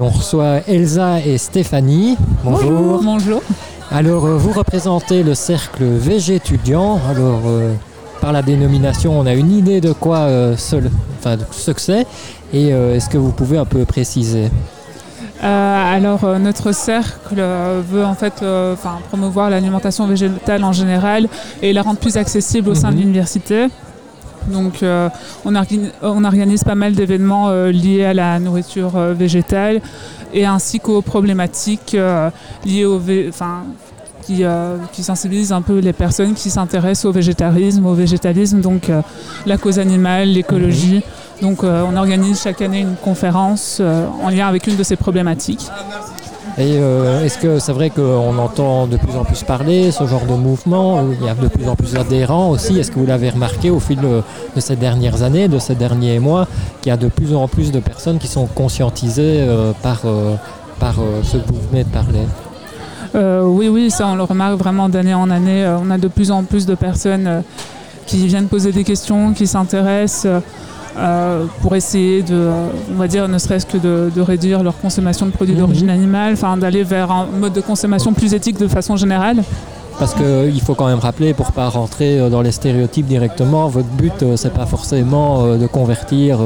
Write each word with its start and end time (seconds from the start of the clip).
On 0.00 0.08
reçoit 0.08 0.58
Elsa 0.66 1.20
et 1.24 1.38
Stéphanie. 1.38 2.16
Bonjour. 2.42 3.00
Bonjour. 3.00 3.40
Alors, 3.92 4.24
euh, 4.26 4.36
vous 4.36 4.50
représentez 4.50 5.22
le 5.22 5.34
cercle 5.36 5.84
VG 5.84 6.34
étudiant. 6.34 6.98
Alors, 7.08 7.42
euh, 7.46 7.72
par 8.20 8.32
la 8.32 8.42
dénomination, 8.42 9.16
on 9.16 9.24
a 9.24 9.34
une 9.34 9.52
idée 9.52 9.80
de 9.80 9.92
quoi 9.92 10.22
euh, 10.22 10.56
ce, 10.56 10.74
enfin, 11.20 11.36
de 11.36 11.44
ce 11.52 11.70
que 11.70 11.80
c'est. 11.80 12.08
Et 12.52 12.72
euh, 12.72 12.96
est-ce 12.96 13.08
que 13.08 13.18
vous 13.18 13.30
pouvez 13.30 13.56
un 13.56 13.64
peu 13.66 13.84
préciser? 13.84 14.50
Alors 15.40 16.38
notre 16.38 16.72
cercle 16.72 17.36
veut 17.36 18.04
en 18.04 18.14
fait 18.14 18.42
promouvoir 19.10 19.50
l'alimentation 19.50 20.06
végétale 20.06 20.64
en 20.64 20.72
général 20.72 21.28
et 21.60 21.72
la 21.74 21.82
rendre 21.82 21.98
plus 21.98 22.16
accessible 22.16 22.70
au 22.70 22.74
sein 22.74 22.88
de 22.90 22.94
Mhm. 22.94 23.00
l'université. 23.00 23.66
Donc 24.48 24.82
euh, 24.82 25.08
on, 25.44 25.52
orga- 25.52 25.90
on 26.02 26.24
organise 26.24 26.64
pas 26.64 26.74
mal 26.74 26.92
d'événements 26.94 27.48
euh, 27.48 27.70
liés 27.70 28.04
à 28.04 28.14
la 28.14 28.38
nourriture 28.38 28.96
euh, 28.96 29.12
végétale 29.14 29.80
et 30.32 30.44
ainsi 30.46 30.80
qu'aux 30.80 31.02
problématiques 31.02 31.94
euh, 31.94 32.30
liées 32.64 32.84
au 32.84 32.98
vé- 32.98 33.28
enfin, 33.28 33.62
qui, 34.22 34.44
euh, 34.44 34.76
qui 34.92 35.02
sensibilisent 35.02 35.52
un 35.52 35.62
peu 35.62 35.78
les 35.78 35.92
personnes 35.92 36.34
qui 36.34 36.50
s'intéressent 36.50 37.04
au 37.06 37.12
végétarisme, 37.12 37.84
au 37.86 37.94
végétalisme, 37.94 38.60
donc 38.60 38.88
euh, 38.90 39.02
la 39.46 39.56
cause 39.58 39.78
animale, 39.78 40.28
l'écologie. 40.28 41.02
Donc 41.42 41.62
euh, 41.64 41.84
on 41.92 41.96
organise 41.96 42.40
chaque 42.42 42.62
année 42.62 42.80
une 42.80 42.96
conférence 42.96 43.78
euh, 43.80 44.06
en 44.22 44.30
lien 44.30 44.46
avec 44.46 44.66
une 44.66 44.76
de 44.76 44.82
ces 44.82 44.96
problématiques. 44.96 45.68
Et 46.56 46.76
euh, 46.78 47.24
est-ce 47.24 47.38
que 47.38 47.58
c'est 47.58 47.72
vrai 47.72 47.90
qu'on 47.90 48.38
entend 48.38 48.86
de 48.86 48.96
plus 48.96 49.16
en 49.16 49.24
plus 49.24 49.42
parler 49.42 49.90
ce 49.90 50.06
genre 50.06 50.24
de 50.24 50.34
mouvement 50.34 51.04
Il 51.20 51.26
y 51.26 51.28
a 51.28 51.34
de 51.34 51.48
plus 51.48 51.68
en 51.68 51.74
plus 51.74 51.94
d'adhérents 51.94 52.50
aussi? 52.50 52.78
Est-ce 52.78 52.92
que 52.92 52.98
vous 53.00 53.06
l'avez 53.06 53.30
remarqué 53.30 53.70
au 53.70 53.80
fil 53.80 54.00
de, 54.00 54.22
de 54.54 54.60
ces 54.60 54.76
dernières 54.76 55.24
années, 55.24 55.48
de 55.48 55.58
ces 55.58 55.74
derniers 55.74 56.20
mois, 56.20 56.46
qu'il 56.80 56.90
y 56.90 56.92
a 56.92 56.96
de 56.96 57.08
plus 57.08 57.34
en 57.34 57.48
plus 57.48 57.72
de 57.72 57.80
personnes 57.80 58.18
qui 58.18 58.28
sont 58.28 58.46
conscientisées 58.46 59.38
euh, 59.40 59.72
par, 59.82 60.02
euh, 60.04 60.36
par 60.78 61.00
euh, 61.00 61.22
ce 61.24 61.38
que 61.38 61.48
vous 61.48 61.60
venez 61.72 61.82
de 61.82 61.88
parler? 61.90 62.20
Euh, 63.16 63.42
oui, 63.42 63.68
oui, 63.68 63.90
ça 63.90 64.06
on 64.08 64.16
le 64.16 64.22
remarque 64.22 64.58
vraiment 64.58 64.88
d'année 64.88 65.14
en 65.14 65.30
année. 65.30 65.64
Euh, 65.64 65.78
on 65.82 65.90
a 65.90 65.98
de 65.98 66.08
plus 66.08 66.30
en 66.30 66.44
plus 66.44 66.66
de 66.66 66.74
personnes 66.74 67.26
euh, 67.26 67.40
qui 68.06 68.26
viennent 68.26 68.46
poser 68.48 68.70
des 68.70 68.84
questions, 68.84 69.32
qui 69.32 69.46
s'intéressent 69.46 70.42
euh, 70.96 71.44
pour 71.60 71.74
essayer 71.76 72.22
de, 72.22 72.48
on 72.92 72.96
va 72.98 73.08
dire, 73.08 73.26
ne 73.28 73.38
serait-ce 73.38 73.66
que 73.66 73.78
de, 73.78 74.10
de 74.14 74.20
réduire 74.20 74.62
leur 74.62 74.76
consommation 74.78 75.26
de 75.26 75.30
produits 75.32 75.54
Mhm. 75.54 75.60
d'origine 75.60 75.90
animale, 75.90 76.34
enfin 76.34 76.56
d'aller 76.56 76.82
vers 76.84 77.10
un 77.10 77.26
mode 77.26 77.52
de 77.52 77.60
consommation 77.60 78.12
plus 78.12 78.34
éthique 78.34 78.58
de 78.58 78.68
façon 78.68 78.96
générale. 78.96 79.42
Parce 79.98 80.14
qu'il 80.14 80.60
faut 80.60 80.74
quand 80.74 80.86
même 80.86 80.98
rappeler, 80.98 81.34
pour 81.34 81.52
pas 81.52 81.68
rentrer 81.68 82.18
euh, 82.18 82.28
dans 82.28 82.42
les 82.42 82.50
stéréotypes 82.52 83.06
directement, 83.06 83.68
votre 83.68 83.88
but, 83.88 84.22
euh, 84.22 84.36
c'est 84.36 84.52
pas 84.52 84.66
forcément 84.66 85.44
euh, 85.44 85.56
de 85.56 85.66
convertir. 85.66 86.38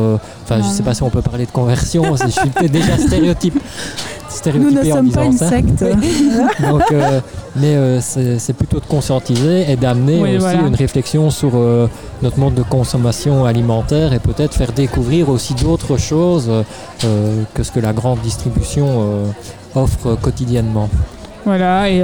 Enfin, 0.45 0.57
je 0.59 0.63
Non. 0.65 0.71
sais 0.71 0.83
pas 0.83 0.95
si 0.95 1.03
on 1.03 1.11
peut 1.11 1.23
parler 1.23 1.47
de 1.47 1.51
conversion, 1.51 2.05
je 2.23 2.29
suis 2.31 2.51
peut-être 2.51 2.73
déjà 2.73 2.97
stéréotype. 2.99 3.59
Nous 4.55 4.71
ne 4.71 4.85
sommes 4.85 5.11
pas 5.11 5.25
une 5.25 5.33
ça. 5.33 5.49
secte. 5.49 5.83
Donc, 6.61 6.83
euh, 6.93 7.21
mais 7.57 7.75
euh, 7.75 8.01
c'est 8.01 8.53
plutôt 8.53 8.79
de 8.79 8.85
conscientiser 8.85 9.71
et 9.71 9.75
d'amener 9.77 10.21
Oui, 10.21 10.31
aussi 10.37 10.41
voilà. 10.41 10.61
une 10.69 10.75
réflexion 10.75 11.31
sur 11.31 11.53
euh, 11.55 11.89
notre 12.23 12.39
mode 12.39 12.55
de 12.55 12.63
consommation 12.63 13.47
alimentaire 13.47 14.13
et 14.13 14.19
peut-être 14.21 14.55
faire 14.55 14.73
découvrir 14.73 15.29
aussi 15.31 15.55
d'autres 15.55 15.97
choses 15.97 16.51
que 17.01 17.63
ce 17.63 17.73
que 17.73 17.81
la 17.81 17.93
grande 17.95 18.21
distribution 18.21 19.25
offre 19.75 20.15
quotidiennement. 20.21 20.89
Voilà, 21.45 21.89
et 21.89 22.03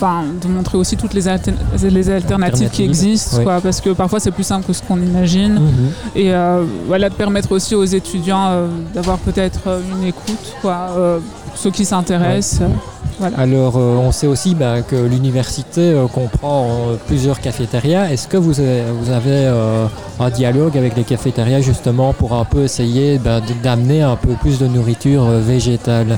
enfin, 0.00 0.22
de 0.40 0.48
montrer 0.48 0.78
aussi 0.78 0.96
toutes 0.96 1.12
les, 1.14 1.26
alter- 1.26 1.54
les 1.82 2.08
alternatives 2.10 2.70
qui 2.70 2.84
existent, 2.84 3.42
quoi, 3.42 3.60
parce 3.60 3.80
que 3.80 3.90
parfois 3.90 4.20
c'est 4.20 4.30
plus 4.30 4.44
simple 4.44 4.64
que 4.66 4.72
ce 4.72 4.82
qu'on 4.82 5.00
imagine. 5.00 5.54
Mhm. 5.54 5.90
Et 6.14 6.32
euh, 6.32 6.64
voilà, 6.86 7.08
de 7.08 7.14
permettre 7.14 7.50
aussi 7.52 7.74
aux 7.74 7.84
étudiants 7.84 8.46
euh, 8.48 8.66
d'avoir 8.94 9.18
peut-être 9.18 9.60
euh, 9.66 9.80
une 10.00 10.06
écoute, 10.06 10.54
quoi, 10.62 10.90
euh, 10.96 11.18
ceux 11.56 11.70
qui 11.70 11.84
s'intéressent. 11.84 12.62
Alors, 13.36 13.74
on 13.74 14.12
sait 14.12 14.28
aussi 14.28 14.54
bah, 14.54 14.80
que 14.82 14.94
l'université 14.94 15.92
comprend 16.14 16.68
plusieurs 17.08 17.40
cafétérias. 17.40 18.12
Est-ce 18.12 18.28
que 18.28 18.36
vous 18.36 18.60
avez, 18.60 18.82
vous 19.02 19.10
avez, 19.10 19.50
un 20.20 20.30
dialogue 20.30 20.78
avec 20.78 20.96
les 20.96 21.02
cafétérias 21.02 21.60
justement 21.60 22.12
pour 22.12 22.34
un 22.34 22.44
peu 22.44 22.62
essayer 22.62 23.18
bah, 23.18 23.40
de- 23.40 23.60
d'amener 23.60 24.02
un 24.02 24.14
peu 24.14 24.34
plus 24.40 24.60
de 24.60 24.68
nourriture 24.68 25.24
végétale? 25.24 26.16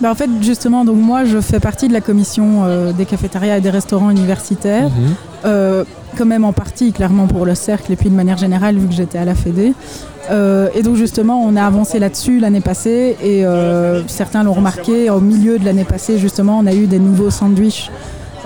Bah, 0.00 0.10
en 0.10 0.14
fait, 0.14 0.30
justement, 0.40 0.84
donc 0.84 0.96
moi, 0.96 1.24
je 1.24 1.40
fais 1.40 1.60
partie 1.60 1.86
de 1.88 1.92
la 1.92 2.00
commission 2.00 2.62
euh, 2.64 2.92
des 2.92 3.04
cafétérias 3.04 3.58
et 3.58 3.60
des 3.60 3.70
restaurants 3.70 4.10
universitaires. 4.10 4.88
Mhm. 4.88 5.14
Euh, 5.44 5.84
quand 6.18 6.26
même 6.26 6.44
en 6.44 6.52
partie, 6.52 6.92
clairement, 6.92 7.26
pour 7.26 7.46
le 7.46 7.54
cercle, 7.54 7.92
et 7.92 7.96
puis 7.96 8.08
de 8.10 8.14
manière 8.14 8.36
générale, 8.36 8.76
vu 8.76 8.88
que 8.88 8.92
j'étais 8.94 9.18
à 9.18 9.24
la 9.24 9.34
Fédé. 9.34 9.74
Euh, 10.30 10.68
et 10.74 10.82
donc, 10.82 10.96
justement, 10.96 11.40
on 11.44 11.54
a 11.54 11.62
avancé 11.64 11.98
là-dessus 11.98 12.40
l'année 12.40 12.60
passée, 12.60 13.16
et 13.22 13.44
euh, 13.46 14.02
certains 14.08 14.42
l'ont 14.42 14.52
remarqué, 14.54 15.08
au 15.10 15.20
milieu 15.20 15.58
de 15.58 15.64
l'année 15.64 15.84
passée, 15.84 16.18
justement, 16.18 16.58
on 16.58 16.66
a 16.66 16.74
eu 16.74 16.86
des 16.86 16.98
nouveaux 16.98 17.30
sandwichs 17.30 17.90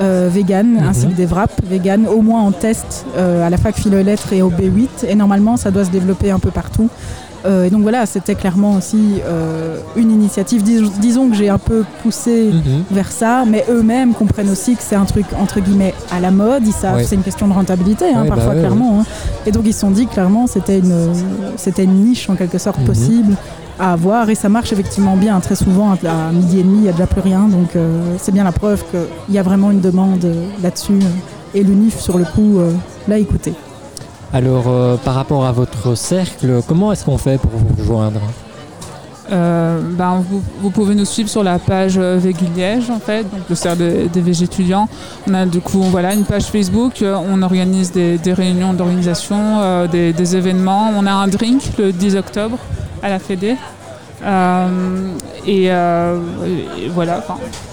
euh, 0.00 0.28
vegan, 0.30 0.66
Mhm. 0.74 0.88
ainsi 0.88 1.06
que 1.06 1.14
des 1.14 1.24
wraps 1.26 1.54
vegan, 1.64 2.06
au 2.06 2.20
moins 2.20 2.42
en 2.42 2.50
test 2.52 3.06
euh, 3.16 3.46
à 3.46 3.48
la 3.48 3.56
fac 3.56 3.76
philo-lettres 3.76 4.32
et 4.32 4.42
au 4.42 4.50
B8, 4.50 5.06
et 5.08 5.14
normalement, 5.14 5.56
ça 5.56 5.70
doit 5.70 5.84
se 5.84 5.90
développer 5.90 6.30
un 6.32 6.38
peu 6.40 6.50
partout. 6.50 6.88
Euh, 7.46 7.64
et 7.64 7.70
donc 7.70 7.82
voilà, 7.82 8.06
c'était 8.06 8.34
clairement 8.34 8.74
aussi 8.76 9.20
euh, 9.26 9.78
une 9.96 10.10
initiative. 10.10 10.62
Dis- 10.62 10.80
disons 10.98 11.28
que 11.28 11.36
j'ai 11.36 11.50
un 11.50 11.58
peu 11.58 11.84
poussé 12.02 12.50
Mhm. 12.52 12.84
vers 12.90 13.12
ça, 13.12 13.44
mais 13.46 13.64
eux-mêmes 13.68 14.14
comprennent 14.14 14.48
aussi 14.50 14.76
que 14.76 14.82
c'est 14.82 14.96
un 14.96 15.04
truc 15.04 15.26
entre 15.38 15.60
guillemets 15.60 15.92
à 16.10 16.20
la 16.20 16.30
mode. 16.30 16.66
Ils 16.66 16.72
savent, 16.72 16.96
Ouais. 16.96 17.04
c'est 17.04 17.16
une 17.16 17.22
question 17.22 17.46
de 17.46 17.52
rentabilité 17.52 18.06
hein, 18.06 18.22
Ouais, 18.22 18.28
bah 18.30 18.36
parfois 18.36 18.54
ouais, 18.54 18.60
clairement. 18.60 19.00
hein. 19.00 19.04
Et 19.46 19.52
donc 19.52 19.64
ils 19.66 19.74
se 19.74 19.80
sont 19.80 19.90
dit 19.90 20.06
clairement 20.06 20.46
c'était 20.46 20.78
une 20.78 20.94
c'était 21.56 21.84
une 21.84 22.04
niche 22.04 22.30
en 22.30 22.34
quelque 22.34 22.56
sorte 22.58 22.78
Mhm. 22.80 22.86
possible 22.86 23.36
à 23.78 23.92
avoir 23.92 24.30
et 24.30 24.34
ça 24.36 24.48
marche 24.48 24.72
effectivement 24.72 25.16
bien. 25.16 25.38
Très 25.40 25.56
souvent 25.56 25.90
à 25.92 26.32
midi 26.32 26.60
et 26.60 26.62
demi 26.62 26.76
il 26.78 26.82
n'y 26.82 26.88
a 26.88 26.92
déjà 26.92 27.06
plus 27.06 27.20
rien, 27.20 27.40
donc 27.48 27.76
euh, 27.76 28.00
c'est 28.18 28.32
bien 28.32 28.44
la 28.44 28.52
preuve 28.52 28.82
qu'il 28.90 29.34
y 29.34 29.38
a 29.38 29.42
vraiment 29.42 29.70
une 29.70 29.80
demande 29.80 30.24
là-dessus. 30.62 30.98
Et 31.54 31.62
l'UNIF 31.62 32.00
sur 32.00 32.16
le 32.18 32.24
coup 32.24 32.58
l'a 33.06 33.18
écouté. 33.18 33.52
Alors, 34.34 34.64
euh, 34.66 34.96
par 34.96 35.14
rapport 35.14 35.46
à 35.46 35.52
votre 35.52 35.94
cercle, 35.94 36.60
comment 36.66 36.90
est-ce 36.90 37.04
qu'on 37.04 37.18
fait 37.18 37.38
pour 37.38 37.52
vous 37.52 37.80
rejoindre 37.80 38.20
euh, 39.32 39.80
ben, 39.80 40.22
vous, 40.60 40.70
pouvez 40.70 40.94
nous 40.94 41.06
suivre 41.06 41.30
sur 41.30 41.42
la 41.42 41.58
page 41.58 41.94
euh, 41.96 42.18
Véguliège, 42.18 42.90
en 42.90 42.98
fait, 42.98 43.22
donc 43.22 43.40
le 43.48 43.54
cercle 43.54 43.78
des, 43.78 44.08
des 44.08 44.20
VG 44.20 44.44
étudiants. 44.44 44.88
On 45.26 45.34
a 45.34 45.46
du 45.46 45.60
coup 45.60 45.80
voilà, 45.84 46.12
une 46.12 46.24
page 46.24 46.44
Facebook, 46.46 47.00
euh, 47.00 47.16
on 47.16 47.40
organise 47.42 47.92
des, 47.92 48.18
réunions 48.26 48.74
d'organisation, 48.74 49.86
des, 49.86 50.12
des 50.12 50.36
événements. 50.36 50.90
On 50.98 51.06
a 51.06 51.12
un 51.12 51.28
drink 51.28 51.62
le 51.78 51.92
10 51.92 52.16
octobre 52.16 52.58
à 53.02 53.08
la 53.08 53.20
Fédé. 53.20 53.56
Euh, 55.46 55.50
et, 55.50 55.70
euh, 55.70 56.18
et 56.78 56.88
voilà, 56.88 57.22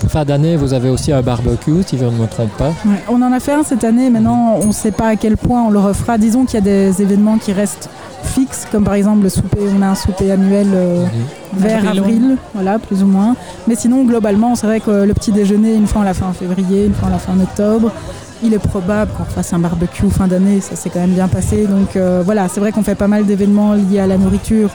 Fin 0.07 0.25
d'année, 0.25 0.57
vous 0.57 0.73
avez 0.73 0.89
aussi 0.89 1.11
un 1.11 1.21
barbecue, 1.21 1.83
si 1.85 1.97
je 1.97 2.05
ne 2.05 2.11
me 2.11 2.27
trompe 2.27 2.51
pas. 2.57 2.69
Ouais, 2.85 3.01
on 3.07 3.21
en 3.21 3.31
a 3.31 3.39
fait 3.39 3.53
un 3.53 3.63
cette 3.63 3.83
année, 3.83 4.09
maintenant 4.09 4.57
on 4.61 4.67
ne 4.67 4.71
sait 4.73 4.91
pas 4.91 5.07
à 5.07 5.15
quel 5.15 5.37
point 5.37 5.63
on 5.63 5.69
le 5.69 5.79
refera. 5.79 6.17
Disons 6.17 6.45
qu'il 6.45 6.55
y 6.55 6.57
a 6.57 6.61
des 6.61 7.01
événements 7.01 7.37
qui 7.37 7.53
restent 7.53 7.89
fixes, 8.23 8.67
comme 8.71 8.83
par 8.83 8.95
exemple 8.95 9.23
le 9.23 9.29
souper, 9.29 9.59
on 9.77 9.81
a 9.81 9.87
un 9.87 9.95
souper 9.95 10.31
annuel 10.31 10.67
euh, 10.73 11.05
vers 11.53 11.79
Avril, 11.87 11.99
avril, 11.99 12.37
voilà, 12.53 12.77
plus 12.79 13.03
ou 13.03 13.07
moins. 13.07 13.35
Mais 13.67 13.75
sinon, 13.75 14.03
globalement, 14.03 14.55
c'est 14.55 14.67
vrai 14.67 14.79
que 14.79 15.05
le 15.05 15.13
petit 15.13 15.31
déjeuner, 15.31 15.73
une 15.75 15.87
fois 15.87 16.01
on 16.01 16.03
l'a 16.03 16.13
fait 16.13 16.25
en 16.25 16.33
février, 16.33 16.85
une 16.85 16.93
fois 16.93 17.07
on 17.07 17.11
l'a 17.11 17.19
fait 17.19 17.31
en 17.31 17.39
octobre. 17.39 17.91
Il 18.43 18.53
est 18.53 18.59
probable 18.59 19.11
qu'on 19.15 19.23
fasse 19.23 19.53
un 19.53 19.59
barbecue 19.59 20.09
fin 20.09 20.27
d'année, 20.27 20.61
ça 20.61 20.75
s'est 20.75 20.89
quand 20.89 20.99
même 20.99 21.11
bien 21.11 21.27
passé. 21.27 21.67
Donc 21.67 21.95
euh, 21.95 22.21
voilà, 22.25 22.47
c'est 22.49 22.59
vrai 22.59 22.71
qu'on 22.71 22.83
fait 22.83 22.95
pas 22.95 23.07
mal 23.07 23.25
d'événements 23.25 23.73
liés 23.73 23.99
à 23.99 24.07
la 24.07 24.17
nourriture, 24.17 24.69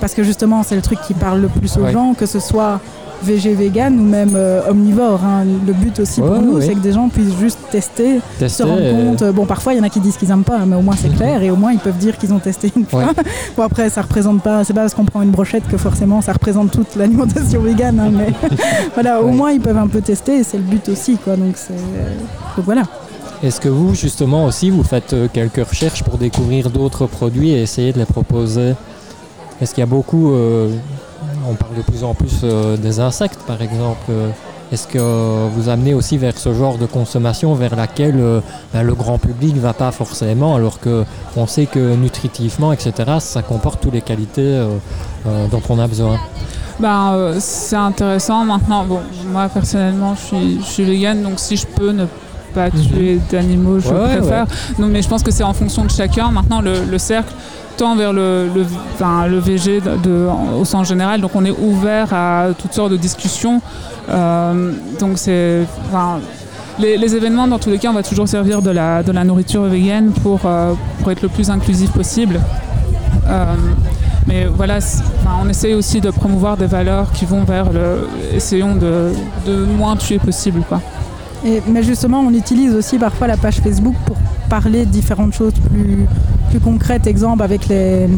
parce 0.00 0.14
que 0.14 0.22
justement 0.22 0.62
c'est 0.62 0.76
le 0.76 0.82
truc 0.82 0.98
qui 1.06 1.14
parle 1.14 1.40
le 1.40 1.48
plus 1.48 1.76
aux 1.76 1.80
Ouais. 1.82 1.92
gens, 1.92 2.14
que 2.14 2.26
ce 2.26 2.40
soit 2.40 2.80
végé, 3.22 3.52
vegan 3.52 4.00
ou 4.00 4.02
même 4.02 4.30
euh, 4.34 4.62
omnivore. 4.70 5.20
hein. 5.22 5.44
Le 5.66 5.74
but 5.74 6.00
aussi 6.00 6.22
pour 6.22 6.40
nous, 6.40 6.58
c'est 6.62 6.72
que 6.72 6.78
des 6.78 6.92
gens 6.92 7.10
puissent 7.10 7.36
juste 7.38 7.58
tester, 7.70 8.18
se 8.48 8.62
rendre 8.62 8.80
euh, 8.80 9.10
compte. 9.14 9.24
Bon, 9.34 9.44
parfois 9.44 9.74
il 9.74 9.76
y 9.76 9.80
en 9.80 9.84
a 9.84 9.90
qui 9.90 10.00
disent 10.00 10.16
qu'ils 10.16 10.30
aiment 10.30 10.42
pas, 10.42 10.60
mais 10.66 10.74
au 10.74 10.80
moins 10.80 10.96
c'est 10.96 11.08
Mhm. 11.10 11.16
clair 11.16 11.42
et 11.42 11.50
au 11.50 11.56
moins 11.56 11.72
ils 11.72 11.78
peuvent 11.78 11.98
dire 11.98 12.16
qu'ils 12.16 12.32
ont 12.32 12.38
testé 12.38 12.72
une 12.74 12.86
fois. 12.86 13.00
Ouais. 13.04 13.12
Bon 13.58 13.62
après 13.64 13.90
ça 13.90 14.00
représente 14.02 14.42
pas, 14.42 14.64
c'est 14.64 14.72
pas 14.72 14.80
parce 14.80 14.94
qu'on 14.94 15.04
prend 15.04 15.20
une 15.20 15.30
brochette 15.32 15.68
que 15.68 15.76
forcément 15.76 16.22
ça 16.22 16.32
représente 16.32 16.70
toute 16.70 16.96
l'alimentation 16.96 17.60
végane, 17.60 18.00
hein, 18.00 18.10
mais 18.10 18.32
voilà, 18.94 19.20
au 19.20 19.26
Ouais. 19.26 19.32
moins 19.32 19.50
ils 19.52 19.60
peuvent 19.60 19.76
un 19.76 19.86
peu 19.88 20.00
tester 20.00 20.38
et 20.38 20.42
c'est 20.44 20.56
le 20.56 20.62
but 20.64 20.88
aussi 20.88 21.16
quoi. 21.18 21.36
Donc 21.36 21.54
c'est 21.56 21.74
donc 21.74 22.64
voilà. 22.64 22.82
Est-ce 23.42 23.58
que 23.58 23.70
vous, 23.70 23.94
justement, 23.94 24.44
aussi, 24.44 24.68
vous 24.68 24.82
faites 24.82 25.14
euh, 25.14 25.26
quelques 25.32 25.66
recherches 25.66 26.02
pour 26.02 26.18
découvrir 26.18 26.68
d'autres 26.68 27.06
produits 27.06 27.52
et 27.52 27.62
essayer 27.62 27.90
de 27.90 27.98
les 27.98 28.04
proposer? 28.04 28.74
Est-ce 29.60 29.74
qu'il 29.74 29.82
y 29.82 29.84
a 29.84 29.86
beaucoup, 29.86 30.32
euh, 30.32 30.70
on 31.48 31.54
parle 31.54 31.74
de 31.76 31.82
plus 31.82 32.02
en 32.02 32.14
plus 32.14 32.40
euh, 32.44 32.76
des 32.76 32.98
insectes, 32.98 33.40
par 33.46 33.60
exemple 33.60 34.06
euh, 34.08 34.30
Est-ce 34.72 34.86
que 34.86 34.98
vous 35.54 35.68
amenez 35.68 35.92
aussi 35.92 36.16
vers 36.16 36.38
ce 36.38 36.54
genre 36.54 36.78
de 36.78 36.86
consommation 36.86 37.54
vers 37.54 37.76
laquelle 37.76 38.42
ben, 38.72 38.82
le 38.82 38.94
grand 38.94 39.18
public 39.18 39.54
ne 39.54 39.60
va 39.60 39.74
pas 39.74 39.90
forcément, 39.90 40.54
alors 40.54 40.80
que 40.80 41.04
on 41.36 41.46
sait 41.46 41.66
que 41.66 41.94
nutritivement, 41.94 42.72
etc., 42.72 42.92
ça 43.18 43.42
comporte 43.42 43.82
toutes 43.82 43.94
les 43.94 44.00
qualités 44.00 44.64
dont 45.24 45.62
on 45.68 45.78
a 45.78 45.86
besoin? 45.86 46.18
Ben, 46.78 47.34
c'est 47.40 47.76
intéressant. 47.76 48.44
Maintenant, 48.44 48.84
bon, 48.84 49.00
moi 49.26 49.48
personnellement, 49.52 50.14
je 50.14 50.20
suis, 50.20 50.60
je 50.60 50.66
suis 50.66 50.84
végane, 50.84 51.22
donc 51.22 51.38
si 51.38 51.56
je 51.56 51.66
peux 51.66 51.90
ne 51.90 52.06
pas 52.54 52.70
tuer 52.70 53.18
d'animaux, 53.30 53.78
je 53.80 53.88
Mhm. 53.88 53.94
Ouais, 53.94 54.00
ouais, 54.02 54.16
préfère. 54.18 54.46
Non, 54.78 54.86
mais 54.88 55.02
je 55.02 55.08
pense 55.08 55.22
que 55.22 55.30
c'est 55.30 55.42
en 55.44 55.52
fonction 55.54 55.84
de 55.84 55.90
chacun. 55.90 56.30
Maintenant, 56.30 56.60
le, 56.60 56.84
le 56.90 56.98
cercle 56.98 57.32
tant 57.76 57.96
vers 57.96 58.12
le, 58.12 58.48
le, 58.54 58.66
enfin, 58.94 59.26
le 59.26 59.38
VG 59.38 59.80
de, 59.80 59.96
de- 60.02 60.28
au 60.60 60.64
sens 60.66 60.86
général. 60.88 61.20
Donc 61.22 61.30
on 61.34 61.44
est 61.46 61.50
ouvert 61.58 62.12
à 62.12 62.48
toutes 62.58 62.72
sortes 62.74 62.92
de 62.92 62.96
discussions. 62.98 63.62
Euh, 64.10 64.72
donc 64.98 65.12
c'est, 65.16 65.62
enfin, 65.88 66.18
les, 66.78 66.96
les 66.98 67.14
événements, 67.16 67.46
dans 67.48 67.58
tous 67.58 67.70
les 67.70 67.78
cas, 67.78 67.88
on 67.90 67.94
va 67.94 68.02
toujours 68.02 68.28
servir 68.28 68.60
de 68.60 68.70
la, 68.70 69.02
de 69.02 69.12
la 69.12 69.24
nourriture 69.24 69.62
végane 69.62 70.10
pour, 70.22 70.40
euh, 70.44 70.74
pour 71.00 71.10
être 71.10 71.22
le 71.22 71.28
plus 71.28 71.48
inclusif 71.50 71.90
possible. 71.92 72.38
Euh, 73.28 73.44
mais 74.26 74.44
voilà, 74.46 74.78
on 75.42 75.48
essaye 75.48 75.74
aussi 75.74 76.00
de 76.00 76.10
promouvoir 76.10 76.56
des 76.56 76.66
valeurs 76.66 77.10
qui 77.12 77.24
vont 77.24 77.44
vers 77.44 77.72
le. 77.72 78.06
Essayons 78.34 78.74
de, 78.74 79.12
de 79.46 79.64
moins 79.64 79.96
tuer 79.96 80.18
possible. 80.18 80.60
Quoi. 80.68 80.80
Et- 81.44 81.62
mais 81.68 81.82
justement, 81.82 82.20
on 82.20 82.32
utilise 82.34 82.74
aussi 82.74 82.98
parfois 82.98 83.26
la 83.26 83.36
page 83.36 83.56
Facebook 83.60 83.94
pour 84.06 84.16
parler 84.48 84.84
de 84.84 84.90
différentes 84.90 85.32
choses 85.34 85.54
plus, 85.70 86.06
plus 86.50 86.60
concrètes. 86.60 87.06
Exemple 87.06 87.42
avec 87.42 87.66
les, 87.68 88.08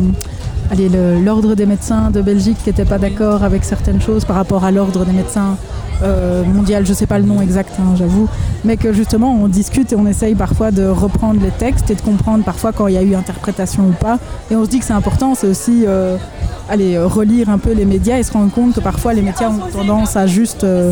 allez, 0.71 0.89
le- 0.89 1.21
l'ordre 1.23 1.55
des 1.55 1.67
médecins 1.67 2.11
de 2.11 2.21
Belgique 2.21 2.57
qui 2.65 2.71
n'était 2.71 2.85
pas 2.85 2.99
d'accord 2.99 3.45
avec 3.45 3.65
certaines 3.65 4.01
choses 4.01 4.25
par 4.25 4.37
rapport 4.37 4.65
à 4.65 4.71
l'ordre 4.71 5.05
des 5.05 5.13
médecins 5.13 5.57
euh, 6.05 6.43
mondial, 6.43 6.85
je 6.85 6.91
ne 6.91 6.97
sais 6.97 7.07
pas 7.07 7.21
le 7.21 7.25
nom 7.27 7.41
exact, 7.41 7.75
hein, 7.79 7.95
j'avoue, 7.95 8.27
mais 8.65 8.77
que 8.77 8.93
justement 8.93 9.33
on 9.41 9.47
discute 9.47 9.93
et 9.93 9.95
on 9.97 10.05
essaye 10.09 10.35
parfois 10.35 10.73
de 10.73 10.85
reprendre 10.85 11.41
les 11.41 11.51
textes 11.51 11.93
et 11.93 11.95
de 11.95 12.01
comprendre 12.01 12.43
parfois 12.43 12.73
quand 12.73 12.89
il 12.89 12.95
y 12.95 12.99
a 12.99 13.03
eu 13.03 13.15
interprétation 13.15 13.85
ou 13.85 13.93
pas. 13.93 14.19
Et 14.51 14.57
on 14.57 14.65
se 14.65 14.71
dit 14.71 14.81
que 14.81 14.85
c'est 14.85 14.95
important, 14.95 15.37
c'est 15.37 15.47
aussi 15.47 15.85
euh, 15.87 16.17
allez, 16.69 16.97
euh, 16.97 17.07
relire 17.07 17.51
un 17.51 17.59
peu 17.59 17.71
les 17.73 17.85
médias 17.85 18.19
et 18.19 18.25
se 18.25 18.33
rendre 18.33 18.51
compte 18.51 18.75
que 18.75 18.81
parfois 18.81 19.13
les 19.15 19.23
médias 19.23 19.49
ont 19.51 19.61
tendance 19.73 20.17
à 20.17 20.27
juste 20.27 20.65
euh, 20.65 20.91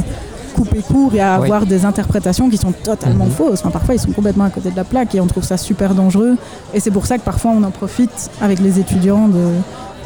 couper 0.63 0.81
court 0.83 1.15
et 1.15 1.21
à 1.21 1.39
Oui. 1.39 1.45
avoir 1.47 1.67
des 1.67 1.85
interprétations 1.85 2.49
qui 2.51 2.57
sont 2.57 2.73
totalement 2.73 3.27
Mhm. 3.27 3.31
fausses. 3.31 3.61
Enfin, 3.61 3.71
parfois 3.71 3.95
ils 3.95 4.01
sont 4.01 4.13
complètement 4.13 4.45
à 4.45 4.51
côté 4.51 4.71
de 4.71 4.77
la 4.77 4.85
plaque 4.85 5.15
et 5.15 5.21
on 5.21 5.27
trouve 5.27 5.45
ça 5.45 5.57
super 5.57 5.95
dangereux. 5.95 6.37
Et 6.75 6.81
c'est 6.81 6.91
pour 6.91 7.07
ça 7.07 7.19
que 7.19 7.23
parfois 7.25 7.53
on 7.57 7.63
en 7.63 7.71
profite 7.71 8.31
avec 8.41 8.61
les 8.61 8.79
étudiants 8.79 9.29
de 9.29 9.45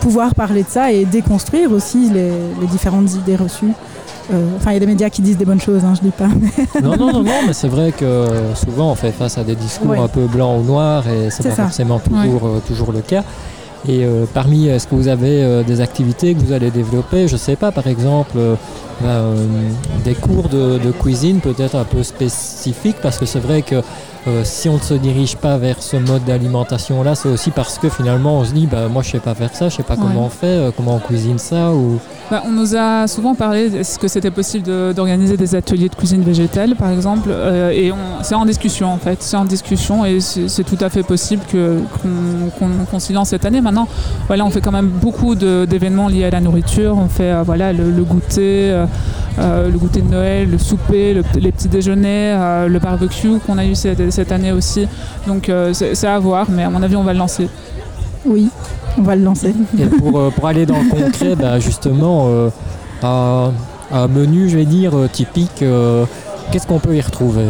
pouvoir 0.00 0.34
parler 0.34 0.62
de 0.62 0.68
ça 0.68 0.92
et 0.92 1.04
déconstruire 1.04 1.72
aussi 1.72 2.10
les, 2.10 2.30
les 2.60 2.66
différentes 2.66 3.12
idées 3.14 3.36
reçues. 3.36 3.72
Euh, 4.32 4.42
Enfin, 4.56 4.70
il 4.70 4.74
y 4.74 4.76
a 4.78 4.80
des 4.80 4.86
médias 4.86 5.10
qui 5.10 5.20
disent 5.20 5.36
des 5.36 5.44
bonnes 5.44 5.60
choses, 5.60 5.82
hein, 5.84 5.92
je 5.94 6.00
dis 6.00 6.10
pas. 6.10 6.28
mais- 6.40 6.80
Non, 6.82 6.96
non, 6.96 7.12
non, 7.12 7.22
non, 7.22 7.40
mais 7.46 7.52
c'est 7.52 7.68
vrai 7.68 7.92
que 7.92 8.26
souvent 8.54 8.90
on 8.92 8.94
fait 8.94 9.12
face 9.12 9.36
à 9.36 9.44
des 9.44 9.54
discours 9.54 9.90
Ouais. 9.90 9.98
un 9.98 10.08
peu 10.08 10.26
blancs 10.26 10.60
ou 10.60 10.64
noirs 10.64 11.04
et 11.08 11.28
c'est 11.30 11.42
pas 11.48 11.54
ça. 11.54 11.62
forcément 11.64 11.98
toujours, 11.98 12.46
euh, 12.46 12.62
toujours 12.66 12.90
le 12.92 13.00
cas. 13.00 13.22
Et 13.86 14.04
euh, 14.04 14.24
parmi, 14.32 14.68
est-ce 14.68 14.86
que 14.86 14.94
vous 14.94 15.08
avez 15.08 15.42
euh, 15.42 15.62
des 15.62 15.80
activités 15.82 16.34
que 16.34 16.40
vous 16.40 16.52
allez 16.52 16.70
développer? 16.70 17.28
Je 17.28 17.36
sais 17.36 17.54
pas, 17.56 17.70
par 17.70 17.86
exemple, 17.86 18.36
euh, 18.36 18.54
euh, 19.04 19.34
des 20.04 20.14
cours 20.14 20.48
de, 20.48 20.78
de 20.78 20.90
cuisine 20.90 21.40
peut-être 21.40 21.74
un 21.76 21.84
peu 21.84 22.02
spécifiques 22.02 22.96
parce 23.02 23.18
que 23.18 23.26
c'est 23.26 23.40
vrai 23.40 23.60
que 23.62 23.76
euh, 24.26 24.40
si 24.42 24.70
on 24.70 24.74
ne 24.74 24.78
se 24.80 24.94
dirige 24.94 25.36
pas 25.36 25.58
vers 25.58 25.82
ce 25.82 25.98
mode 25.98 26.24
d'alimentation-là, 26.24 27.14
c'est 27.14 27.28
aussi 27.28 27.50
parce 27.50 27.76
que 27.78 27.90
finalement 27.90 28.38
on 28.38 28.44
se 28.44 28.52
dit, 28.52 28.66
bah, 28.66 28.88
moi 28.88 29.02
je 29.02 29.10
sais 29.10 29.18
pas 29.20 29.34
faire 29.34 29.54
ça, 29.54 29.68
je 29.68 29.76
sais 29.76 29.82
pas 29.82 29.94
Ouais. 29.94 30.00
comment 30.00 30.24
on 30.26 30.30
fait, 30.30 30.46
euh, 30.46 30.70
comment 30.74 30.94
on 30.96 30.98
cuisine 31.00 31.38
ça 31.38 31.70
ou... 31.72 31.98
Bah, 32.30 32.42
on 32.46 32.50
nous 32.52 32.74
a 32.74 33.06
souvent 33.06 33.34
parlé, 33.34 33.66
est-ce 33.76 33.98
que 33.98 34.08
c'était 34.08 34.30
possible 34.30 34.64
de- 34.66 34.94
d'organiser 34.96 35.36
des 35.36 35.54
ateliers 35.54 35.90
de 35.90 35.94
cuisine 35.94 36.22
végétale, 36.22 36.74
par 36.74 36.88
exemple, 36.90 37.28
euh, 37.30 37.70
et 37.70 37.92
c'est 38.22 38.34
en 38.34 38.46
discussion 38.46 38.88
en 38.90 38.96
fait, 38.96 39.22
c'est 39.22 39.36
en 39.36 39.44
discussion 39.44 40.06
et 40.06 40.20
c'est 40.20 40.64
tout 40.64 40.78
à 40.80 40.88
fait 40.88 41.02
possible 41.02 41.42
qu'on 41.52 42.84
qu'on 42.90 42.98
s'y 42.98 43.12
lance 43.12 43.28
cette 43.28 43.44
année. 43.44 43.60
Maintenant, 43.60 43.86
voilà, 44.26 44.44
on 44.46 44.50
fait 44.50 44.62
quand 44.62 44.72
même 44.72 44.88
beaucoup 44.88 45.34
de- 45.34 45.66
d'événements 45.68 46.08
liés 46.08 46.24
à 46.24 46.30
la 46.30 46.40
nourriture. 46.40 46.96
On 46.96 47.08
fait 47.08 47.30
euh, 47.30 47.42
voilà 47.44 47.74
le, 47.74 47.84
goûter, 48.04 48.70
euh, 49.38 49.70
le 49.70 49.78
goûter 49.78 50.00
de 50.00 50.10
Noël, 50.10 50.50
le 50.50 50.58
souper, 50.58 51.12
le- 51.12 51.24
les 51.38 51.52
petits 51.52 51.68
déjeuners, 51.68 52.66
le 52.68 52.78
barbecue 52.78 53.38
qu'on 53.46 53.58
a 53.58 53.66
eu 53.66 53.74
cette, 53.74 54.32
année 54.32 54.50
aussi. 54.52 54.86
Donc 55.26 55.50
c'est 55.74 56.06
à 56.06 56.18
voir, 56.18 56.46
mais 56.50 56.62
à 56.64 56.70
mon 56.70 56.82
avis, 56.82 56.96
on 56.96 57.04
va 57.04 57.12
le 57.12 57.18
lancer. 57.18 57.48
Oui, 58.26 58.48
on 58.98 59.02
va 59.02 59.16
le 59.16 59.22
lancer. 59.22 59.54
Et 59.78 59.84
pour, 59.86 60.18
euh, 60.18 60.30
pour 60.30 60.46
aller 60.46 60.66
dans 60.66 60.78
le 60.80 60.88
concret, 60.88 61.34
bah, 61.36 61.58
justement, 61.58 62.26
euh, 62.28 62.48
un, 63.02 63.52
un 63.92 64.08
menu, 64.08 64.48
je 64.48 64.56
vais 64.56 64.64
dire, 64.64 64.96
euh, 64.96 65.08
typique, 65.08 65.62
euh, 65.62 66.04
qu'est-ce 66.50 66.66
qu'on 66.66 66.78
peut 66.78 66.96
y 66.96 67.00
retrouver? 67.00 67.46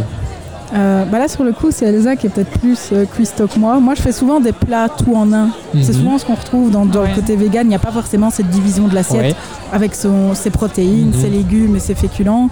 Euh, 0.75 1.05
bah 1.05 1.21
là, 1.21 1.29
sur 1.29 1.45
le 1.45 1.53
coup, 1.53 1.69
c'est 1.71 1.87
Elsa 1.87 2.17
qui 2.17 2.27
est 2.27 2.31
peut-être 2.31 2.59
plus 2.59 2.89
euh, 2.93 3.05
cuistot 3.05 3.47
que 3.47 3.59
moi. 3.61 3.79
Moi, 3.79 3.95
je 3.95 4.03
fais 4.03 4.11
souvent 4.11 4.41
des 4.41 4.51
plats 4.53 4.89
tout 4.89 5.15
en 5.15 5.33
un. 5.33 5.51
C'est 5.75 5.89
Mhm. 5.95 6.01
souvent 6.01 6.19
ce 6.19 6.25
qu'on 6.25 6.35
retrouve 6.35 6.71
dans, 6.73 6.85
dans 6.85 7.03
Ouais. 7.03 7.11
le 7.11 7.15
côté 7.15 7.37
vegan. 7.37 7.65
Il 7.67 7.69
n'y 7.69 7.75
a 7.77 7.79
pas 7.79 7.93
forcément 7.93 8.31
cette 8.31 8.49
division 8.51 8.89
de 8.89 8.95
l'assiette 8.95 9.21
Ouais. 9.23 9.35
avec 9.73 9.95
son- 9.95 10.35
ses 10.35 10.51
protéines, 10.51 11.09
Mhm. 11.09 11.21
ses 11.21 11.29
légumes 11.29 11.77
et 11.77 11.79
ses 11.81 11.95
féculents. 11.95 12.49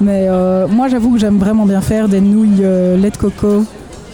Mais 0.00 0.26
euh, 0.28 0.68
moi, 0.68 0.86
j'avoue 0.86 1.10
que 1.14 1.18
j'aime 1.18 1.38
vraiment 1.38 1.66
bien 1.66 1.80
faire 1.80 2.08
des 2.08 2.20
nouilles 2.20 2.60
euh, 2.62 2.96
lait 2.96 3.10
de 3.10 3.16
coco, 3.16 3.64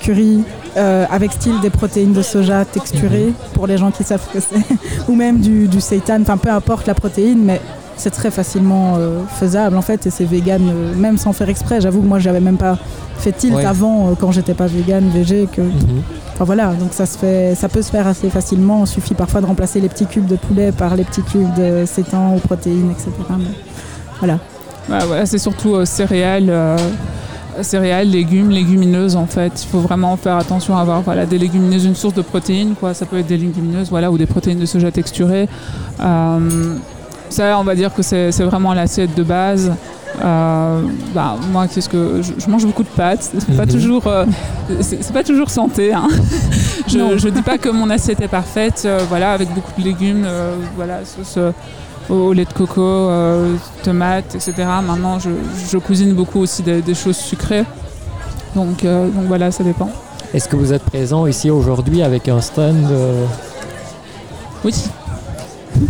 curry, 0.00 0.42
euh, 0.76 1.04
avec 1.10 1.32
style 1.32 1.60
des 1.60 1.70
protéines 1.70 2.12
de 2.12 2.22
soja 2.22 2.64
texturées, 2.64 3.32
pour 3.54 3.66
les 3.66 3.76
gens 3.78 3.90
qui 3.90 4.04
savent 4.04 4.22
ce 4.32 4.38
que 4.38 4.44
c'est. 4.44 5.08
Ou 5.08 5.14
même 5.14 5.40
du, 5.40 5.68
du 5.68 5.80
seitan, 5.80 6.20
enfin 6.22 6.36
peu 6.36 6.50
importe 6.50 6.86
la 6.86 6.94
protéine, 6.94 7.40
mais 7.44 7.60
c'est 7.96 8.10
très 8.10 8.30
facilement 8.30 8.94
euh, 8.98 9.20
faisable 9.38 9.76
en 9.76 9.82
fait 9.82 10.06
et 10.06 10.10
c'est 10.10 10.24
vegan 10.24 10.62
euh, 10.68 10.94
même 10.94 11.18
sans 11.18 11.32
faire 11.34 11.48
exprès. 11.50 11.80
J'avoue 11.82 12.00
que 12.00 12.06
moi, 12.06 12.18
j'avais 12.18 12.40
même 12.40 12.56
pas 12.56 12.78
fait 13.18 13.32
tilt 13.32 13.54
Ouais. 13.54 13.64
avant 13.66 14.08
euh, 14.08 14.12
quand 14.18 14.32
j'étais 14.32 14.54
pas 14.54 14.66
vegan, 14.66 15.08
végé, 15.10 15.46
que 15.52 15.60
Mhm. 15.60 16.02
Enfin 16.34 16.44
voilà, 16.46 16.68
donc 16.72 16.94
ça, 16.94 17.04
se 17.04 17.18
fait, 17.18 17.54
ça 17.54 17.68
peut 17.68 17.82
se 17.82 17.90
faire 17.90 18.06
assez 18.06 18.30
facilement. 18.30 18.84
Il 18.84 18.86
suffit 18.86 19.12
parfois 19.12 19.42
de 19.42 19.46
remplacer 19.46 19.78
les 19.78 19.90
petits 19.90 20.06
cubes 20.06 20.24
de 20.26 20.36
poulet 20.36 20.72
par 20.72 20.96
les 20.96 21.04
petits 21.04 21.20
cubes 21.22 21.52
de 21.58 21.84
sétan 21.84 22.34
ou 22.34 22.38
protéines, 22.38 22.90
etc. 22.92 23.10
Mais 23.38 23.44
voilà. 24.20 24.38
Bah, 24.88 25.00
voilà, 25.06 25.26
c'est 25.26 25.36
surtout 25.36 25.74
euh, 25.74 25.84
céréales, 25.84 26.48
euh, 26.48 26.78
céréales, 27.62 28.08
légumes, 28.08 28.50
légumineuses 28.50 29.16
en 29.16 29.26
fait. 29.26 29.62
Il 29.64 29.68
faut 29.68 29.80
vraiment 29.80 30.16
faire 30.16 30.36
attention 30.36 30.76
à 30.76 30.80
avoir 30.82 31.02
voilà, 31.02 31.26
des 31.26 31.38
légumineuses, 31.38 31.84
une 31.84 31.94
source 31.94 32.14
de 32.14 32.22
protéines, 32.22 32.74
quoi. 32.74 32.94
Ça 32.94 33.06
peut 33.06 33.18
être 33.18 33.26
des 33.26 33.36
légumineuses, 33.38 33.90
voilà, 33.90 34.10
ou 34.10 34.18
des 34.18 34.26
protéines 34.26 34.58
de 34.58 34.66
soja 34.66 34.90
texturées. 34.90 35.48
Euh, 36.00 36.74
ça, 37.28 37.58
on 37.58 37.64
va 37.64 37.74
dire 37.74 37.94
que 37.94 38.02
c'est 38.02 38.30
vraiment 38.42 38.74
l'assiette 38.74 39.14
de 39.14 39.22
base. 39.22 39.72
Euh, 40.24 40.82
bah, 41.14 41.36
moi, 41.52 41.66
qu'est-ce 41.68 41.88
que 41.88 42.20
je, 42.20 42.32
je 42.44 42.50
mange 42.50 42.66
beaucoup 42.66 42.82
de 42.82 42.88
pâtes. 42.88 43.30
C'est 43.38 43.56
pas 43.56 43.64
Mhm. 43.64 43.70
toujours, 43.72 44.06
euh, 44.08 44.24
c'est 44.80 45.12
pas 45.12 45.22
toujours 45.22 45.48
santé. 45.50 45.92
Hein. 45.94 46.08
Je, 46.88 47.16
je 47.16 47.28
dis 47.28 47.42
pas 47.42 47.56
que 47.58 47.68
mon 47.68 47.88
assiette 47.90 48.20
est 48.20 48.28
parfaite. 48.28 48.82
euh, 48.84 48.98
voilà, 49.08 49.32
avec 49.32 49.48
beaucoup 49.54 49.70
de 49.78 49.84
légumes, 49.84 50.26
voilà, 50.76 51.04
sauce 51.04 51.38
au, 52.10 52.32
lait 52.32 52.44
de 52.44 52.52
coco, 52.52 52.80
euh, 52.80 53.54
tomates, 53.82 54.34
etc. 54.34 54.52
Maintenant, 54.86 55.18
je, 55.18 55.30
je 55.70 55.78
cuisine 55.78 56.14
beaucoup 56.14 56.40
aussi 56.40 56.62
des, 56.62 56.82
des 56.82 56.94
choses 56.94 57.16
sucrées. 57.16 57.64
Donc, 58.54 58.84
euh, 58.84 59.08
donc 59.08 59.24
voilà, 59.26 59.50
ça 59.50 59.64
dépend. 59.64 59.90
Est-ce 60.34 60.48
que 60.48 60.56
vous 60.56 60.72
êtes 60.72 60.82
présent 60.82 61.26
ici 61.26 61.50
aujourd'hui 61.50 62.02
avec 62.02 62.28
un 62.28 62.40
stand 62.40 62.76
euh, 62.90 63.24
Oui. 64.64 64.74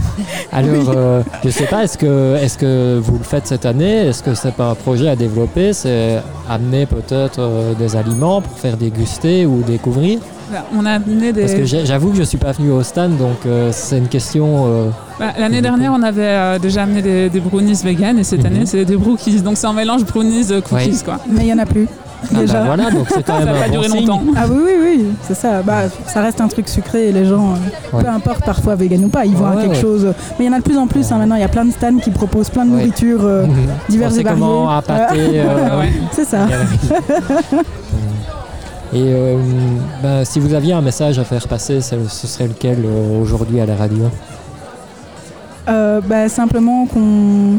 Alors, 0.52 0.90
euh, 0.94 1.22
je 1.43 1.49
ne 1.49 1.52
sais 1.52 1.67
pas, 1.67 1.84
est-ce 1.84 1.96
que, 1.96 2.37
est 2.37 2.56
que 2.58 2.99
vous 3.02 3.19
le 3.19 3.25
faites 3.25 3.47
cette 3.47 3.64
année? 3.66 4.09
Est-ce 4.09 4.23
que 4.23 4.35
c'est 4.35 4.54
pas 4.54 4.71
un 4.71 4.75
projet 4.75 5.09
à 5.09 5.16
développer? 5.16 5.73
C'est 5.73 6.21
amener 6.49 6.87
peut-être 6.87 7.75
des 7.78 7.97
aliments 7.97 8.42
pour 8.42 8.59
faire 8.59 8.76
déguster 8.76 9.47
ou 9.47 9.62
découvrir? 9.62 10.21
Bah, 10.52 10.64
On 10.76 10.85
a 10.85 10.92
amené 10.92 11.33
des. 11.33 11.42
Parce 11.42 11.54
que 11.54 11.64
j'avoue 11.64 12.11
que 12.11 12.16
je 12.16 12.21
ne 12.21 12.26
suis 12.26 12.38
pas 12.38 12.52
venu 12.52 12.71
au 12.71 12.83
stand, 12.83 13.16
donc 13.16 13.38
c'est 13.73 13.99
une 13.99 14.09
question... 14.09 14.92
Bah, 15.20 15.26
L'année 15.38 15.60
dernière, 15.60 15.92
on 15.92 16.02
avait 16.02 16.22
euh, 16.24 16.58
déjà 16.58 16.82
amené 16.84 17.02
des, 17.02 17.28
des 17.28 17.40
brownies 17.40 17.78
vegan 17.84 18.18
et 18.18 18.24
cette 18.24 18.40
Mhm. 18.40 18.46
année, 18.46 18.66
c'est 18.66 18.84
des 18.86 18.96
brookies. 18.96 19.42
Donc 19.42 19.56
c'est 19.58 19.66
un 19.66 19.72
mélange 19.74 20.04
brownies 20.04 20.46
euh, 20.50 20.60
cookies, 20.62 21.02
quoi. 21.04 21.18
Mais 21.28 21.42
il 21.42 21.46
n'y 21.46 21.52
en 21.52 21.58
a 21.58 21.66
plus. 21.66 21.86
ah 21.90 22.26
bah 22.32 22.40
Déjà. 22.40 22.64
voilà, 22.64 22.90
donc 22.90 23.06
c'est 23.10 23.22
quand 23.22 23.38
Ça 23.38 23.44
même 23.44 23.54
un 23.54 23.60
pas 23.60 23.68
duré 23.68 23.88
signe. 23.88 24.00
longtemps. 24.06 24.22
Ah 24.36 24.44
oui, 24.50 24.58
oui, 24.64 24.72
oui, 24.82 25.04
c'est 25.22 25.34
ça. 25.34 25.62
Bah, 25.62 25.82
ça 26.06 26.20
reste 26.22 26.40
un 26.40 26.48
truc 26.48 26.68
sucré 26.68 27.08
et 27.08 27.12
les 27.12 27.26
gens, 27.26 27.50
euh, 27.52 27.96
Ouais. 27.98 28.02
peu 28.02 28.08
importe 28.08 28.44
parfois 28.46 28.74
vegan 28.76 29.04
ou 29.04 29.08
pas, 29.08 29.24
ils 29.26 29.34
vont 29.36 29.44
Ouais, 29.44 29.58
à 29.58 29.60
quelque 29.60 29.74
ouais. 29.74 29.80
chose. 29.80 30.06
Mais 30.38 30.46
il 30.46 30.48
y 30.48 30.50
en 30.50 30.54
a 30.54 30.58
de 30.58 30.62
plus 30.64 30.78
en 30.78 30.86
plus 30.86 31.12
hein, 31.12 31.18
maintenant. 31.18 31.34
Il 31.36 31.40
y 31.42 31.44
a 31.44 31.48
plein 31.48 31.64
de 31.66 31.70
stands 31.72 31.98
qui 31.98 32.10
proposent 32.10 32.48
plein 32.50 32.64
de 32.64 32.70
Ouais. 32.70 32.76
nourritures 32.78 33.20
euh, 33.24 33.46
Mhm. 33.46 33.54
diverses 33.90 34.16
et 34.18 34.22
variées. 34.22 34.40
comment 34.40 34.70
appâter... 34.70 35.14
euh, 35.34 35.80
Ouais. 35.80 35.92
C'est 36.12 36.24
ça. 36.24 36.46
Et 38.92 38.96
euh, 39.06 39.36
ben, 40.02 40.24
si 40.24 40.40
vous 40.40 40.52
aviez 40.52 40.72
un 40.72 40.80
message 40.80 41.18
à 41.20 41.24
faire 41.24 41.46
passer, 41.46 41.80
ce 41.80 41.96
serait 42.26 42.48
lequel 42.48 42.78
euh, 42.84 43.22
aujourd'hui 43.22 43.60
à 43.60 43.66
la 43.66 43.76
radio? 43.76 44.04
Euh, 45.69 46.00
bah, 46.00 46.29
simplement 46.29 46.87
qu'on 46.87 47.59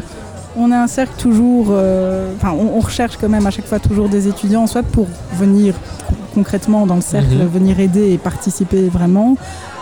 on 0.54 0.70
a 0.70 0.76
un 0.76 0.86
cercle 0.86 1.14
toujours, 1.18 1.68
euh, 1.70 2.30
enfin 2.36 2.52
on, 2.52 2.76
on 2.76 2.80
recherche 2.80 3.16
quand 3.18 3.28
même 3.28 3.46
à 3.46 3.50
chaque 3.50 3.64
fois 3.66 3.78
toujours 3.78 4.08
des 4.10 4.28
étudiants, 4.28 4.66
soit 4.66 4.82
pour 4.82 5.06
venir 5.34 5.74
con- 6.08 6.14
concrètement 6.34 6.86
dans 6.86 6.96
le 6.96 7.00
cercle, 7.00 7.34
Mhm. 7.36 7.46
venir 7.46 7.80
aider 7.80 8.10
et 8.12 8.18
participer 8.18 8.88
vraiment, 8.88 9.36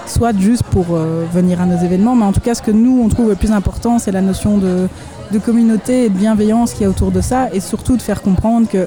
soit 0.06 0.36
juste 0.38 0.62
pour 0.64 0.86
euh, 0.92 1.24
venir 1.32 1.60
à 1.60 1.66
nos 1.66 1.82
événements. 1.82 2.14
Mais 2.14 2.24
en 2.24 2.32
tout 2.32 2.40
cas, 2.40 2.54
ce 2.54 2.62
que 2.62 2.70
nous 2.70 3.00
on 3.04 3.08
trouve 3.08 3.30
le 3.30 3.34
plus 3.34 3.50
important, 3.50 3.98
c'est 3.98 4.12
la 4.12 4.20
notion 4.20 4.58
de, 4.58 4.86
de 5.32 5.38
communauté 5.38 6.04
et 6.04 6.08
de 6.08 6.14
bienveillance 6.16 6.72
qu'il 6.72 6.82
y 6.82 6.86
a 6.86 6.90
autour 6.90 7.10
de 7.10 7.20
ça, 7.20 7.48
et 7.52 7.58
surtout 7.60 7.96
de 7.96 8.02
faire 8.02 8.22
comprendre 8.22 8.68
que 8.68 8.86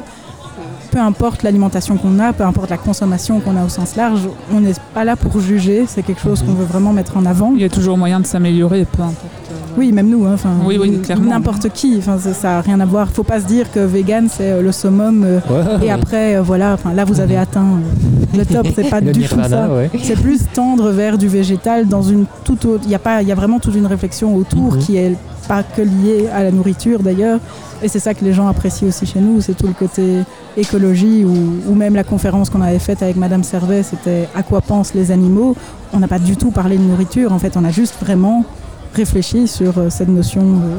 peu 0.93 0.99
importe 0.99 1.41
l'alimentation 1.41 1.97
qu'on 1.97 2.19
a, 2.19 2.33
peu 2.33 2.43
importe 2.43 2.69
la 2.69 2.77
consommation 2.77 3.39
qu'on 3.39 3.57
a 3.57 3.65
au 3.65 3.69
sens 3.69 3.95
large, 3.95 4.21
on 4.53 4.59
n'est 4.59 4.73
pas 4.93 5.03
là 5.03 5.15
pour 5.15 5.39
juger, 5.41 5.85
c'est 5.87 6.03
quelque 6.03 6.21
chose 6.21 6.41
Mhm. 6.41 6.47
qu'on 6.47 6.53
veut 6.53 6.65
vraiment 6.65 6.93
mettre 6.93 7.17
en 7.17 7.25
avant. 7.25 7.51
Il 7.55 7.61
y 7.61 7.65
a 7.65 7.69
toujours 7.69 7.97
moyen 7.97 8.19
de 8.19 8.27
s'améliorer, 8.27 8.85
peu 8.85 9.01
importe. 9.01 9.17
euh, 9.51 9.55
Oui, 9.75 9.91
même 9.91 10.07
nous. 10.07 10.25
hein, 10.27 10.35
Oui, 10.67 10.77
oui. 10.79 11.01
N'importe 11.19 11.69
qui. 11.69 11.95
Enfin, 11.97 12.17
ça- 12.19 12.47
n'a 12.47 12.61
rien 12.61 12.79
à 12.79 12.85
voir. 12.85 13.09
Faut 13.09 13.23
pas 13.23 13.39
se 13.39 13.45
dire 13.47 13.71
que 13.71 13.79
vegan 13.79 14.27
c'est 14.29 14.51
euh, 14.51 14.61
le 14.61 14.71
summum. 14.71 15.23
euh, 15.23 15.39
Ouais, 15.49 15.87
et 15.87 15.91
après, 15.91 16.35
euh, 16.35 16.41
voilà. 16.43 16.73
Enfin, 16.73 16.93
là, 16.93 17.05
vous 17.05 17.19
avez 17.19 17.37
atteint 17.37 17.61
euh, 17.65 18.37
le 18.37 18.45
top. 18.45 18.67
C'est 18.75 18.89
pas 18.89 19.01
du 19.01 19.11
tout 19.27 19.35
ça. 19.49 19.67
ouais. 19.73 19.89
C'est 20.03 20.19
plus 20.21 20.41
tendre 20.53 20.91
vers 20.91 21.17
du 21.17 21.27
végétal 21.27 21.87
dans 21.87 22.03
une 22.03 22.25
toute 22.43 22.65
autre. 22.65 22.83
Il 22.85 22.91
y 22.91 22.95
a 22.95 22.99
pas. 22.99 23.23
Il 23.23 23.27
y 23.27 23.31
a 23.31 23.35
vraiment 23.35 23.59
toute 23.59 23.73
une 23.75 23.87
réflexion 23.87 24.35
autour 24.35 24.73
Mhm. 24.73 24.79
qui 24.79 24.97
est 24.97 25.15
pas 25.47 25.63
que 25.63 25.81
liée 25.81 26.27
à 26.33 26.43
la 26.43 26.51
nourriture 26.51 27.01
d'ailleurs. 27.03 27.39
Et 27.81 27.87
c'est 27.87 27.99
ça 27.99 28.13
que 28.13 28.23
les 28.23 28.33
gens 28.33 28.47
apprécient 28.47 28.87
aussi 28.87 29.05
chez 29.05 29.19
nous. 29.19 29.41
C'est 29.41 29.53
tout 29.55 29.67
le 29.67 29.73
côté 29.73 30.19
écologie 30.55 31.25
ou, 31.25 31.35
ou 31.71 31.75
même 31.75 31.95
la 31.95 32.03
conférence 32.03 32.49
qu'on 32.49 32.61
avait 32.61 32.79
faite 32.79 33.01
avec 33.03 33.15
Madame 33.17 33.43
Servet. 33.43 33.83
C'était 33.83 34.27
à 34.35 34.43
quoi 34.43 34.61
pensent 34.61 34.93
les 34.93 35.11
animaux? 35.11 35.55
On 35.91 35.99
n'a 35.99 36.07
pas 36.07 36.19
du 36.19 36.37
tout 36.37 36.51
parlé 36.51 36.77
de 36.77 36.83
nourriture. 36.83 37.33
En 37.33 37.39
fait, 37.39 37.57
on 37.57 37.63
a 37.65 37.71
juste 37.71 37.95
vraiment 38.01 38.45
réfléchi 38.93 39.47
sur 39.47 39.77
euh, 39.77 39.89
cette 39.89 40.09
notion 40.09 40.41
euh, 40.43 40.77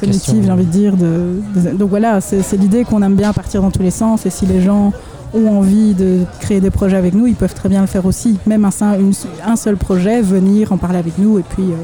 cognitive, 0.00 0.44
j'ai 0.44 0.52
envie 0.52 0.66
de 0.66 0.70
dire. 0.70 0.96
De, 0.96 1.40
de- 1.56 1.76
donc 1.76 1.90
voilà, 1.90 2.20
c'est 2.20 2.56
l'idée 2.56 2.84
qu'on 2.84 3.02
aime 3.02 3.14
bien 3.16 3.32
partir 3.32 3.62
dans 3.62 3.70
tous 3.70 3.82
les 3.82 3.90
sens. 3.90 4.26
Et 4.26 4.30
si 4.30 4.46
les 4.46 4.60
gens 4.60 4.92
ont 5.34 5.48
envie 5.58 5.92
de 5.94 6.20
créer 6.40 6.60
des 6.60 6.70
projets 6.70 6.96
avec 6.96 7.14
nous, 7.14 7.26
ils 7.26 7.34
peuvent 7.34 7.54
très 7.54 7.68
bien 7.68 7.80
le 7.80 7.86
faire 7.86 8.06
aussi. 8.06 8.38
Même 8.46 8.64
un 8.64 9.56
seul 9.56 9.76
projet, 9.76 10.22
venir 10.22 10.72
en 10.72 10.76
parler 10.76 10.98
avec 10.98 11.18
nous 11.18 11.38
et 11.38 11.42
puis 11.42 11.64
euh, 11.64 11.76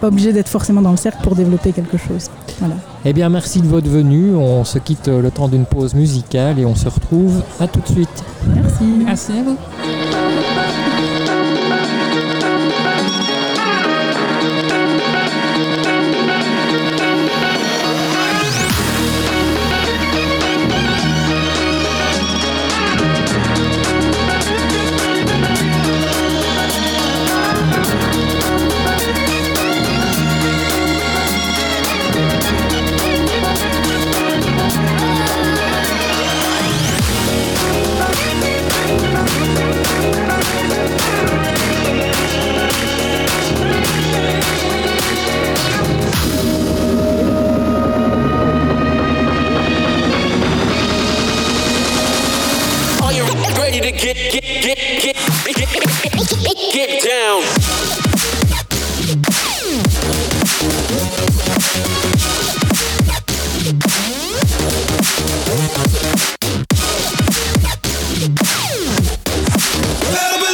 pas 0.00 0.08
obligé 0.08 0.32
d'être 0.32 0.48
forcément 0.48 0.82
dans 0.82 0.90
le 0.90 0.96
cercle 0.96 1.18
pour 1.22 1.34
développer 1.34 1.72
quelque 1.72 1.96
chose. 1.96 2.28
Voilà. 2.58 2.76
Eh 3.04 3.12
bien, 3.12 3.28
merci 3.28 3.60
de 3.60 3.66
votre 3.66 3.88
venue. 3.88 4.34
On 4.34 4.64
se 4.64 4.78
quitte 4.78 5.08
le 5.08 5.30
temps 5.30 5.48
d'une 5.48 5.66
pause 5.66 5.94
musicale 5.94 6.58
et 6.58 6.64
on 6.64 6.74
se 6.74 6.88
retrouve 6.88 7.42
à 7.60 7.66
tout 7.66 7.80
de 7.80 7.88
suite. 7.88 8.24
Merci. 8.54 8.84
Merci 9.04 9.32
à 9.32 9.42
vous. 9.42 9.56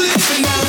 listen 0.00 0.42
now. 0.42 0.59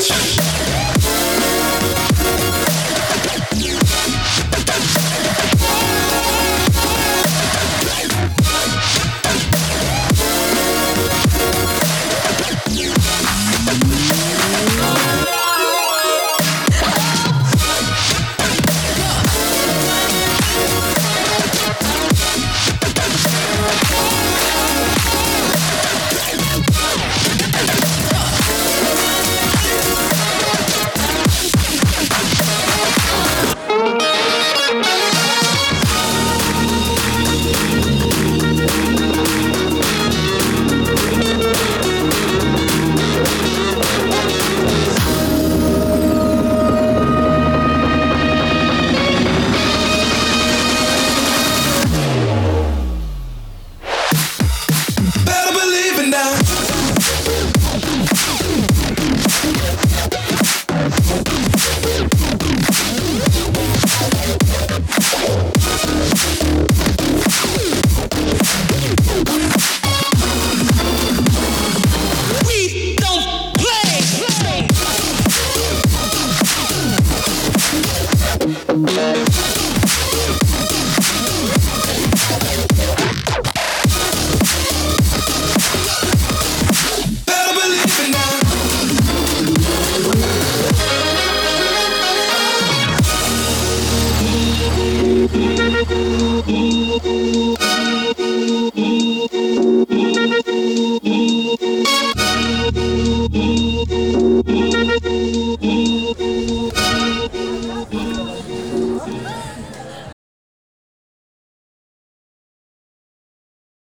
Bitch. 0.00 0.49